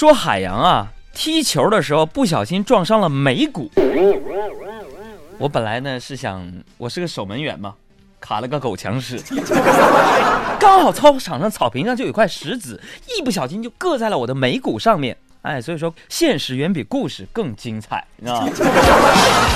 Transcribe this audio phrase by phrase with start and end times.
[0.00, 3.70] 说海洋啊，踢球的时候不小心撞伤了眉骨。
[5.36, 7.74] 我本来呢是想，我是个守门员嘛，
[8.18, 9.22] 卡了个狗强屎，
[10.58, 12.82] 刚好操场上草坪上就有块石子，
[13.14, 15.14] 一不小心就硌在了我的眉骨上面。
[15.42, 18.52] 哎，所以说现实远比故事更精彩，你知道吗？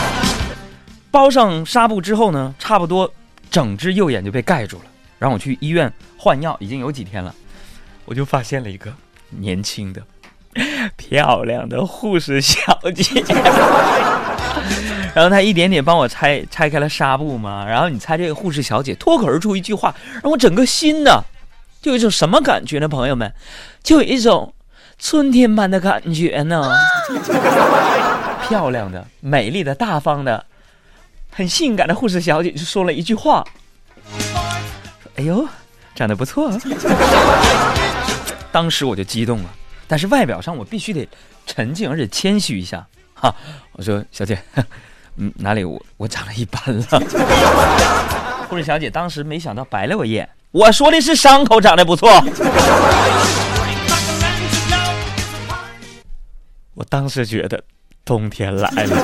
[1.11, 3.11] 包上纱布之后呢，差不多
[3.50, 4.84] 整只右眼就被盖住了。
[5.18, 7.34] 然后我去医院换药，已经有几天了，
[8.04, 8.92] 我就发现了一个
[9.30, 10.02] 年轻的、
[10.96, 13.22] 漂亮的护士小姐。
[15.14, 17.64] 然后她一点点帮我拆拆开了纱布嘛。
[17.67, 21.25] 然后你猜这个护士小姐脱口而出一句话，让我整个心呢
[21.80, 22.89] 就有一种什么感觉呢？
[22.89, 23.32] 朋友们，
[23.82, 24.54] 就有一种
[24.99, 26.71] 春天般的感觉呢。
[28.49, 30.44] 漂亮的、美丽的、大方的、
[31.30, 33.44] 很性感的护士小姐就说了一句话。
[35.16, 35.48] 哎呦，
[35.94, 36.52] 长得不错！
[38.52, 39.50] 当时我就激动了，
[39.86, 41.08] 但是外表上我必须得
[41.47, 42.86] 沉静而且谦虚一下。
[43.14, 43.34] 哈，
[43.72, 44.38] 我说小姐，
[45.16, 46.84] 嗯，哪里我我长得一般了？
[48.48, 50.28] 护士小姐当时没想到白了我一眼。
[50.50, 52.08] 我说的是伤口长得不错。
[56.74, 57.62] 我当时觉得
[58.04, 58.96] 冬天来了。